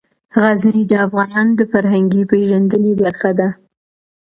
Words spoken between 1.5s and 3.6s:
د فرهنګي پیژندنې برخه ده.